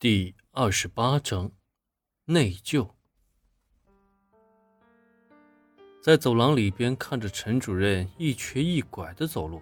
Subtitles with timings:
[0.00, 1.50] 第二十八章
[2.26, 2.88] 内疚。
[6.00, 9.60] 在走廊里边看着陈主任一瘸一拐的走路，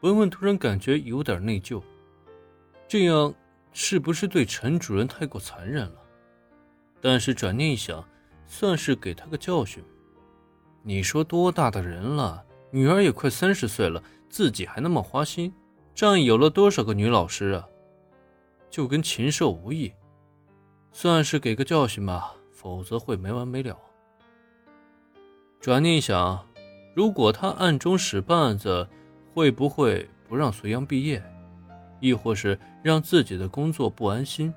[0.00, 1.82] 文文突然感觉有点内疚。
[2.88, 3.34] 这样
[3.74, 6.00] 是不是对陈主任太过残忍了？
[7.02, 8.02] 但是转念一想，
[8.46, 9.84] 算是给他个教训。
[10.82, 15.52] 你说多大的人了，女儿也快三十岁了，自己还那么花心，
[15.94, 17.68] 仗义有了多少个女老师啊？
[18.74, 19.92] 就跟禽兽无异，
[20.90, 23.78] 算是给个教训吧，否则会没完没了。
[25.60, 26.44] 转念一想，
[26.92, 28.88] 如果他暗中使绊子，
[29.32, 31.22] 会不会不让隋阳毕业，
[32.00, 34.52] 亦或是让自己的工作不安心？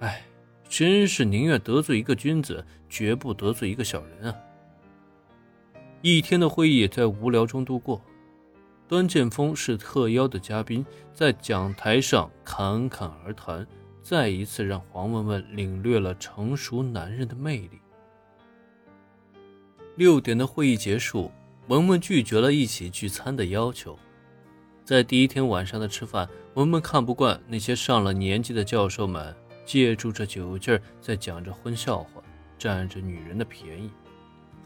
[0.00, 0.26] 哎，
[0.68, 4.36] 真是宁愿得罪一个君子，绝不得罪一个小人啊！
[6.02, 8.02] 一天的会议在无聊中度过。
[8.88, 13.66] 端剑锋是特邀的嘉宾，在讲台上侃侃而谈，
[14.00, 17.80] 再一次让黄文文领略了成熟男人的魅力。
[19.96, 21.32] 六点的会议结束，
[21.66, 23.98] 文文拒绝了一起聚餐的要求。
[24.84, 32.22] 在第一天晚上的吃饭，文文看不惯那些上了年纪的教授们借助着酒劲儿在讲着荤笑话，
[32.56, 33.90] 占着女人的便宜，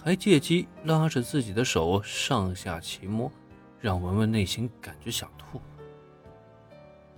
[0.02, 3.32] 还借机拉着自己的手上下其摸。
[3.80, 5.60] 让文文内心感觉想吐。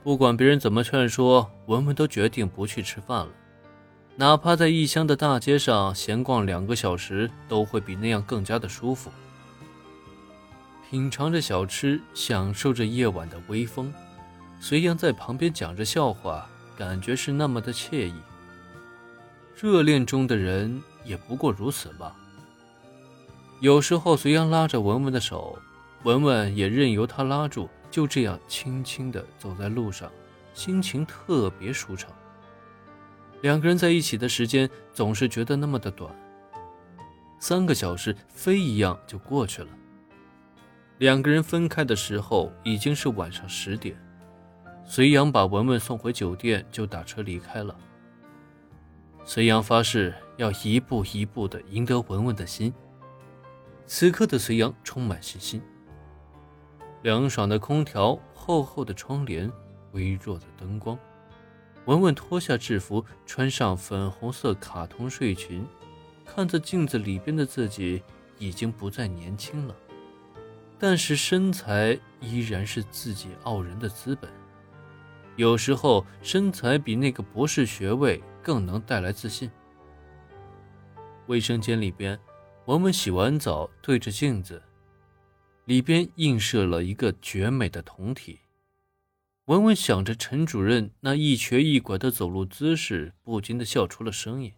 [0.03, 3.29] 不管别人怎么劝说，文文都决定不去吃饭了。
[4.17, 9.11] 哪怕在异乡的大街上闲逛两个小时，都会比那样更加的舒服。
[10.91, 13.93] 品尝着小吃，享受着夜晚的微风，
[14.61, 16.47] 隋阳在旁边讲着笑话，
[16.77, 18.15] 感觉是那么的惬意。
[19.57, 22.15] 热恋中的人也不过如此吧。
[23.61, 25.57] 有时候，隋阳拉着文文的手。
[26.05, 30.11] 文文也任由他拉住，就这样轻轻地走在路上，
[30.53, 32.11] 心情特别舒畅。
[33.43, 36.15] 两个人在一起的时间总是觉得那么的短，
[37.39, 39.69] 三个小时飞一样就过去了。
[40.99, 43.97] 两个人分开的时候已经是晚上十点，
[44.85, 47.77] 隋阳把文文送回酒店，就打车离开了。
[49.25, 52.73] 隋阳发誓要一步一步地赢得文文的心。
[53.87, 55.63] 此刻的隋阳充满信心。
[57.03, 59.51] 凉爽的空调，厚厚的窗帘，
[59.91, 60.97] 微弱的灯光。
[61.87, 65.67] 文文脱下制服，穿上粉红色卡通睡裙，
[66.25, 68.01] 看着镜子里边的自己，
[68.39, 69.75] 已经不再年轻了，
[70.79, 74.31] 但是身材依然是自己傲人的资本。
[75.35, 79.51] 有时候，身材比那个博士学位更能带来自信。
[81.27, 82.17] 卫生间里边，
[82.67, 84.63] 文文洗完澡，对着镜子。
[85.65, 88.41] 里边映射了一个绝美的酮体，
[89.45, 94.55] 文文想着陈主任那一瘸一拐的走路姿势，不禁的笑出了声音。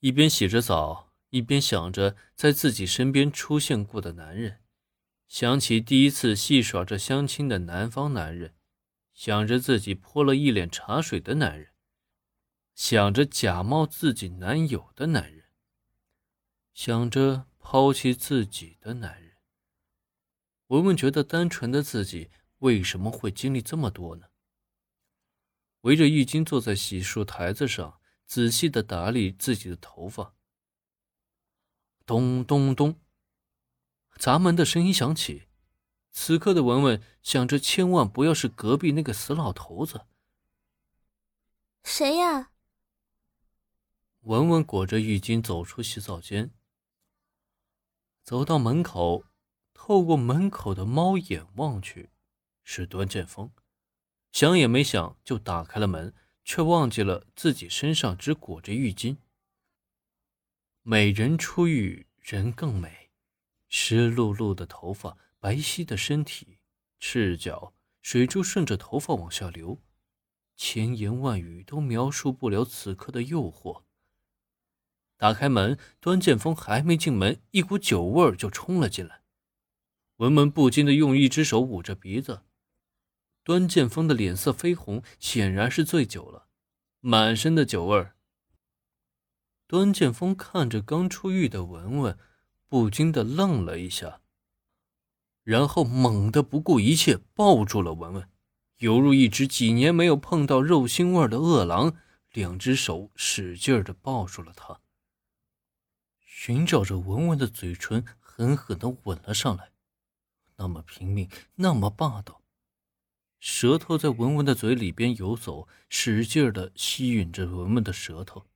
[0.00, 4.58] 一边洗着澡，一边想着在自己身边出现过的男人，
[5.28, 8.54] 想起第一次戏耍着相亲的南方男人，
[9.14, 11.68] 想着自己泼了一脸茶水的男人，
[12.74, 15.44] 想着假冒自己男友的男人，
[16.74, 17.46] 想着。
[17.72, 19.36] 抛弃自己的男人，
[20.66, 24.26] 文文觉得单纯的自己为什么会经历这么多呢？
[25.82, 30.34] 围着浴巾坐在洗漱台子上，仔细的打理自己的头发。
[32.04, 32.98] 咚咚咚，
[34.16, 35.46] 砸门的声音响起。
[36.10, 40.06] 此刻的文文想着，千万不要是隔壁那个死老头子。
[41.84, 42.50] 谁呀？
[44.22, 46.52] 文文裹着浴巾走出洗澡间。
[48.22, 49.24] 走到门口，
[49.74, 52.10] 透过门口的猫眼望去，
[52.62, 53.50] 是端剑锋。
[54.32, 56.14] 想也没想就打开了门，
[56.44, 59.16] 却忘记了自己身上只裹着浴巾。
[60.82, 63.10] 美人出浴，人更美。
[63.68, 66.58] 湿漉漉的头发，白皙的身体，
[66.98, 69.80] 赤脚，水珠顺着头发往下流，
[70.56, 73.84] 千言万语都描述不了此刻的诱惑。
[75.20, 79.20] 打开门，端剑锋还没进门，一股酒味儿就冲了进来。
[80.16, 82.40] 文文不禁的用一只手捂着鼻子。
[83.44, 86.46] 端剑锋的脸色绯红，显然是醉酒了，
[87.00, 88.16] 满身的酒味儿。
[89.66, 92.18] 端剑锋看着刚出狱的文文，
[92.66, 94.22] 不禁的愣了一下，
[95.44, 98.26] 然后猛地不顾一切抱住了文文，
[98.78, 101.94] 犹如一只几年没有碰到肉腥味的饿狼，
[102.32, 104.79] 两只手使劲的抱住了他。
[106.42, 109.72] 寻找着文文的嘴唇，狠狠的吻了上来，
[110.56, 112.40] 那么拼命，那么霸道。
[113.38, 118.46] 舌头在文文的嘴里边游走，使劲的吸吮着文文的舌头。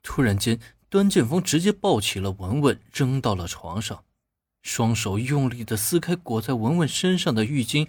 [0.00, 4.04] 突然间，端剑锋直接抱起了文文，扔到了床上，
[4.62, 7.88] 双手用力的撕开裹在文文身上的浴巾，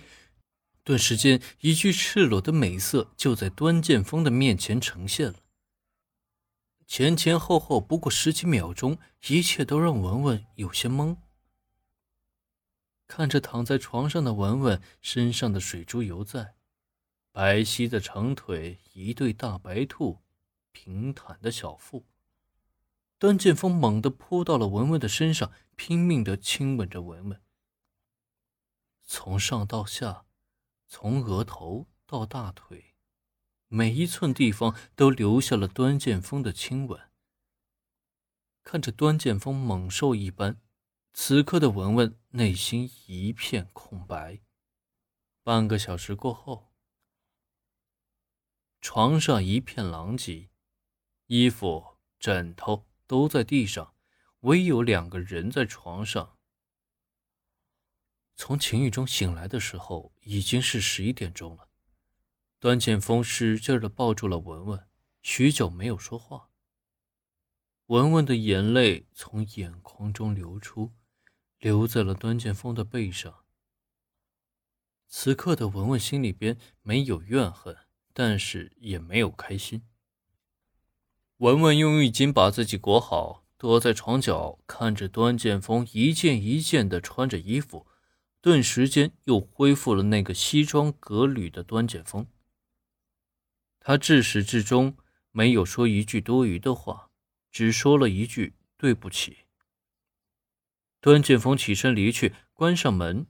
[0.83, 5.42] 顿时间，一具赤裸的美色就在端剑锋的面前呈现了。
[6.95, 11.17] 前前后后不过十几秒钟，一切都让文文有些懵。
[13.07, 16.53] 看着躺在床上的文文，身上的水珠犹在，
[17.31, 20.19] 白皙的长腿，一对大白兔，
[20.71, 22.05] 平坦的小腹。
[23.17, 27.41] 端剑锋猛地扑到了文文的身上，拼命的亲吻着文文，
[29.01, 30.25] 从上到下，
[30.87, 32.92] 从额头到大腿，
[33.75, 37.09] 每一寸地方都留下了端剑锋的亲吻。
[38.61, 40.61] 看着端剑锋猛兽一般。
[41.11, 44.41] 此刻的文文内心一片空白。
[45.41, 46.71] 半个小时过后，
[48.79, 50.51] 床上一片狼藉，
[51.25, 53.95] 衣服、枕头都在地上，
[54.41, 56.37] 唯有两个人在床上。
[58.35, 61.69] 从情欲中醒来的时候，已经是十一点钟了。
[62.63, 64.87] 端剑锋使劲的抱住了文文，
[65.21, 66.47] 许久没有说话。
[67.87, 70.93] 文文的眼泪从眼眶中流出。
[71.59, 73.43] 流在了端剑锋的背上。
[75.09, 77.75] 此刻的文文心里边没有怨恨，
[78.13, 79.83] 但是也没有开心。
[81.39, 87.85] 文文用浴巾把自己裹好，躲在床角，看着端剑锋一件一件的穿着衣服，
[88.39, 92.25] 顿时间又恢复了那个西装革履的端剑锋。
[93.85, 94.97] 他至始至终
[95.31, 97.11] 没有说一句多余的话，
[97.51, 99.39] 只说了一句对不起。
[101.01, 103.27] 端剑锋起身离去，关上门。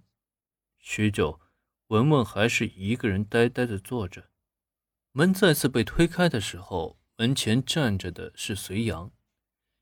[0.78, 1.42] 许久，
[1.88, 4.30] 文文还是一个人呆呆的坐着。
[5.12, 9.12] 门再次被推开的时候，门前站着的是隋阳。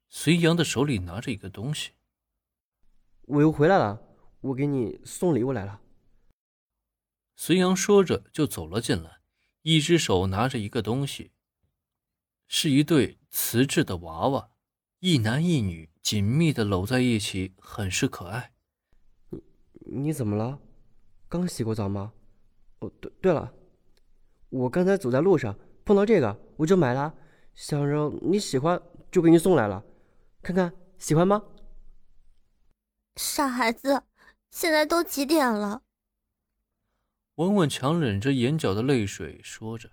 [0.08, 1.92] 隋阳的手里拿着一个东西。
[3.24, 4.02] 我又回来了，
[4.40, 5.82] 我给你送礼物来了。
[7.36, 9.21] 隋阳说着就走了进来，
[9.64, 11.32] 一只手拿着一个东西，
[12.48, 14.50] 是一对瓷质的娃娃。
[15.00, 18.54] 一男一女紧密的搂在一起，很是可爱。
[19.30, 19.42] 你
[19.84, 20.60] 你怎么了？
[21.28, 22.14] 刚洗过澡吗？
[22.80, 23.54] 哦，对对了，
[24.50, 27.16] 我刚才走在路上碰到这个，我就买了，
[27.56, 28.82] 想着你喜欢，
[29.12, 29.84] 就给你送来了。
[30.42, 31.44] 看看喜欢吗？
[33.16, 34.04] 傻孩子，
[34.50, 35.84] 现在都几点了？
[37.36, 39.92] 文文强忍着眼角的泪水说着。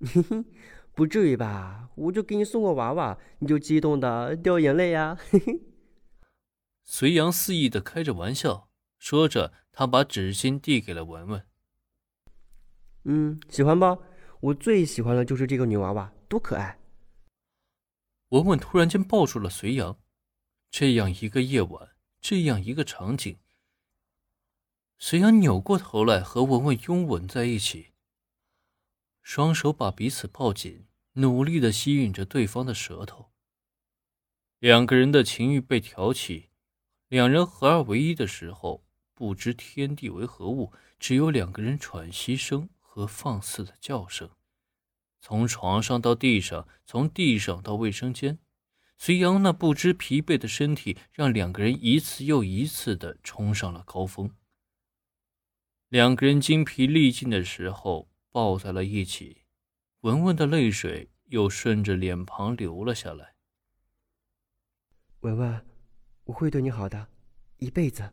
[0.00, 0.44] 嘿嘿。
[0.92, 1.90] 不至于吧？
[1.94, 5.18] 我就给你送个娃娃，你就激动的掉眼泪呀！
[5.28, 5.60] 嘿嘿。
[6.84, 11.46] 隋阳肆意的开着玩笑，说着，他把纸巾递给了文文。
[13.04, 13.98] 嗯，喜欢吧？
[14.40, 16.78] 我最喜欢的就是这个女娃娃，多可爱！
[18.30, 19.98] 文文突然间抱住了隋阳。
[20.70, 21.90] 这样一个夜晚，
[22.22, 23.38] 这样一个场景，
[24.98, 27.92] 隋阳扭过头来和文文拥吻在一起。
[29.22, 33.30] 双手把彼此抱紧，努力的吸引着对方的舌头。
[34.58, 36.48] 两个人的情欲被挑起，
[37.08, 38.84] 两人合二为一的时候，
[39.14, 44.30] 不知天地为何物，只有两个人喘息声和放肆的叫声。
[45.20, 48.38] 从床上到地上，从地上到卫生间，
[48.96, 54.30] 隋阳那不知疲惫的身体让两个人一次又一次的冲上了高峰。
[55.88, 58.08] 两个人精疲力尽的时候。
[58.36, 59.46] 抱在了一起，
[60.02, 63.32] 文文的泪水又顺着脸庞流了下来。
[65.20, 65.66] 文文，
[66.24, 67.08] 我会对你好的，
[67.56, 68.12] 一辈子，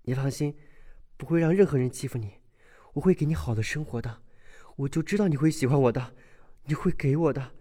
[0.00, 0.56] 你放心，
[1.18, 2.38] 不会让任何人欺负你，
[2.94, 4.22] 我会给你好的生活的，
[4.76, 6.14] 我就知道你会喜欢我的，
[6.64, 7.52] 你会给我的，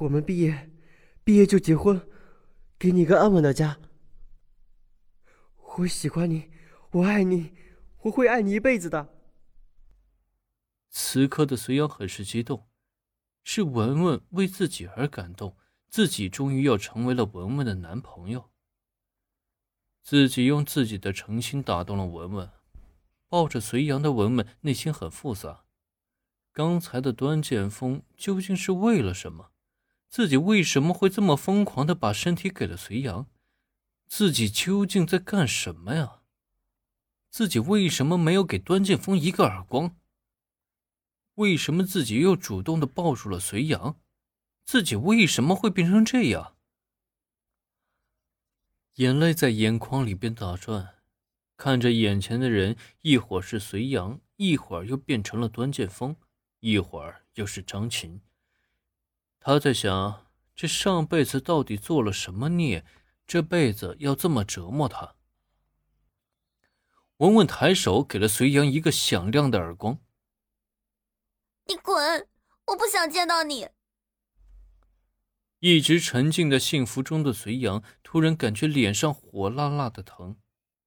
[0.00, 0.72] 我们毕业，
[1.22, 2.04] 毕业就结婚，
[2.80, 3.78] 给你一个安稳的家。
[5.76, 6.50] 我喜欢你，
[6.90, 7.52] 我爱你，
[8.02, 9.08] 我会爱你一辈子的。
[10.90, 12.68] 此刻的隋阳很是激动，
[13.44, 15.56] 是文文为自己而感动，
[15.88, 18.50] 自己终于要成为了文文的男朋友。
[20.02, 22.50] 自己用自己的诚心打动了文文，
[23.28, 25.64] 抱着隋阳的文文内心很复杂。
[26.52, 29.52] 刚才的端剑锋究竟是为了什么？
[30.08, 33.30] 自己为什么会这么疯狂的把身体给了隋阳？
[34.06, 36.21] 自己究竟在干什么呀？
[37.32, 39.96] 自己为什么没有给端剑锋一个耳光？
[41.36, 43.98] 为什么自己又主动的抱住了隋阳？
[44.66, 46.56] 自己为什么会变成这样？
[48.96, 50.96] 眼泪在眼眶里边打转，
[51.56, 56.14] 看着眼前的人，一会儿是隋阳，一会儿又变成了端剑锋，
[56.60, 58.20] 一会儿又是张琴。
[59.40, 62.84] 他在想，这上辈子到底做了什么孽，
[63.26, 65.14] 这辈子要这么折磨他？
[67.22, 70.00] 文文抬手给了隋阳一个响亮的耳光
[71.66, 72.26] ：“你滚！
[72.64, 73.68] 我不想见到你。”
[75.60, 80.36] 一直沉浸在幸福中的隋阳，突然感觉脸上火辣辣的疼，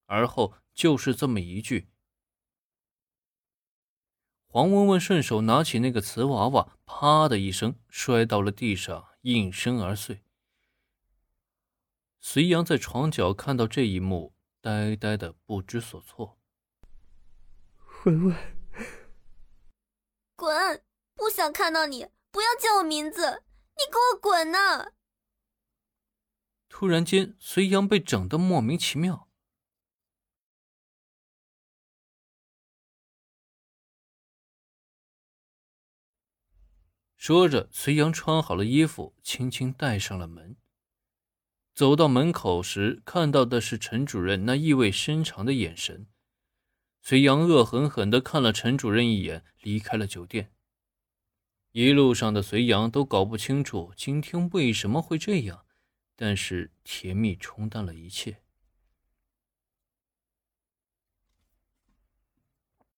[0.07, 1.87] 而后就是这么一句。
[4.45, 10.25] 黄文文顺手拿起那个瓷娃娃，啪的一声摔到了地上，应声而碎。
[12.19, 14.34] 隋阳在床角看到这一幕，
[14.65, 16.39] 呆呆的不知所措。
[18.03, 18.35] 文文，
[20.35, 20.83] 滚！
[21.13, 23.43] 不想看到你，不要叫我名字。
[23.75, 24.93] 你给我滚呐！
[26.67, 29.29] 突然间，隋阳被整得莫名其妙。
[37.15, 40.57] 说着，隋阳穿好了衣服，轻轻带上了门。
[41.75, 46.07] 走到门口时，看到的是陈主任那意味深长的眼神。
[47.01, 50.53] 隋阳恶狠狠地看了陈主任一眼，离开了酒店。
[51.73, 55.65] 一路上的隋阳都搞不清楚今天为什么会这样，
[56.15, 58.37] 但是甜蜜冲淡了一切。